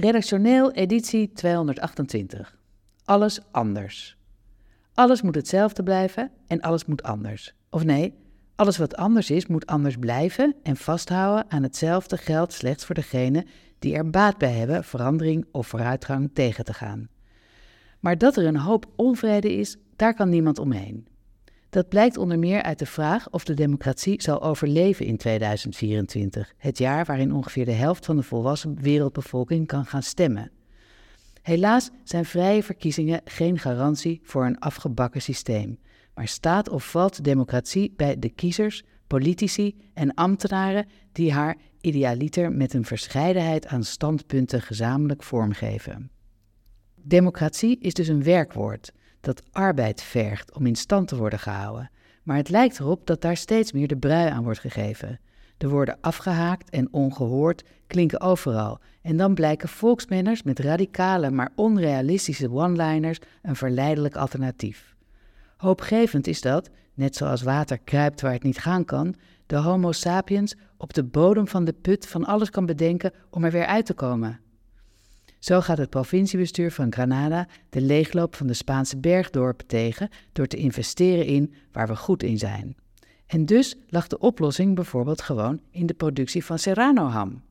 [0.00, 2.58] Redactioneel editie 228.
[3.04, 4.16] Alles anders.
[4.94, 7.54] Alles moet hetzelfde blijven en alles moet anders.
[7.70, 8.14] Of nee,
[8.54, 13.46] alles wat anders is, moet anders blijven en vasthouden aan hetzelfde geldt slechts voor degenen
[13.78, 17.08] die er baat bij hebben verandering of vooruitgang tegen te gaan.
[17.98, 21.06] Maar dat er een hoop onvrede is, daar kan niemand omheen.
[21.70, 26.78] Dat blijkt onder meer uit de vraag of de democratie zal overleven in 2024, het
[26.78, 30.50] jaar waarin ongeveer de helft van de volwassen wereldbevolking kan gaan stemmen.
[31.42, 35.78] Helaas zijn vrije verkiezingen geen garantie voor een afgebakken systeem,
[36.14, 42.74] maar staat of valt democratie bij de kiezers, politici en ambtenaren die haar idealiter met
[42.74, 46.10] een verscheidenheid aan standpunten gezamenlijk vormgeven.
[46.94, 51.90] Democratie is dus een werkwoord dat arbeid vergt om in stand te worden gehouden,
[52.22, 55.20] maar het lijkt erop dat daar steeds meer de brui aan wordt gegeven.
[55.56, 62.50] De woorden afgehaakt en ongehoord klinken overal en dan blijken volksmenners met radicale maar onrealistische
[62.50, 64.94] one-liners een verleidelijk alternatief.
[65.56, 69.14] Hoopgevend is dat, net zoals water kruipt waar het niet gaan kan,
[69.46, 73.50] de Homo sapiens op de bodem van de put van alles kan bedenken om er
[73.50, 74.40] weer uit te komen.
[75.40, 80.56] Zo gaat het provinciebestuur van Granada de leegloop van de Spaanse bergdorpen tegen door te
[80.56, 82.76] investeren in waar we goed in zijn.
[83.26, 87.42] En dus lag de oplossing bijvoorbeeld gewoon in de productie van serrano-ham.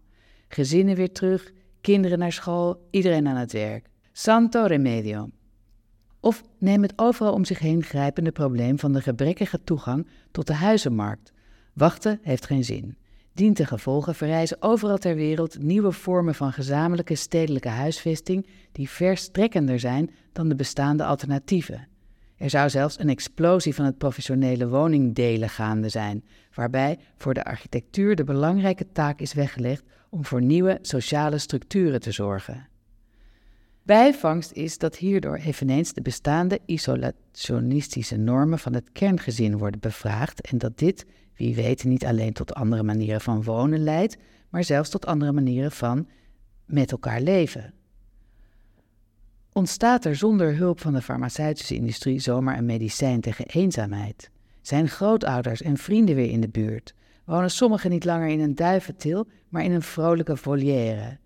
[0.48, 3.88] Gezinnen weer terug, kinderen naar school, iedereen aan het werk.
[4.12, 5.30] Santo remedio.
[6.20, 10.54] Of neem het overal om zich heen grijpende probleem van de gebrekkige toegang tot de
[10.54, 11.32] huizenmarkt.
[11.74, 12.98] Wachten heeft geen zin.
[13.40, 20.10] Dient gevolgen verrijzen overal ter wereld nieuwe vormen van gezamenlijke stedelijke huisvesting die verstrekkender zijn
[20.34, 21.88] dan de bestaande alternatieven.
[22.38, 26.24] Er zou zelfs een explosie van het professionele woningdelen gaande zijn,
[26.54, 32.12] waarbij voor de architectuur de belangrijke taak is weggelegd om voor nieuwe sociale structuren te
[32.12, 32.68] zorgen.
[33.84, 40.58] Bijvangst is dat hierdoor eveneens de bestaande isolationistische normen van het kerngezin worden bevraagd en
[40.58, 41.06] dat dit,
[41.40, 44.18] wie weet, niet alleen tot andere manieren van wonen leidt,
[44.50, 46.08] maar zelfs tot andere manieren van
[46.66, 47.74] met elkaar leven.
[49.54, 54.30] Ontstaat er zonder hulp van de farmaceutische industrie zomaar een medicijn tegen eenzaamheid?
[54.62, 56.94] Zijn grootouders en vrienden weer in de buurt?
[57.26, 61.18] Wonen sommigen niet langer in een duiventil, maar in een vrolijke volière?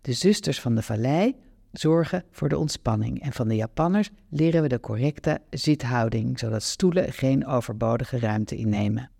[0.00, 1.36] De zusters van de vallei
[1.72, 7.12] zorgen voor de ontspanning en van de Japanners leren we de correcte zithouding, zodat stoelen
[7.12, 9.10] geen overbodige ruimte innemen.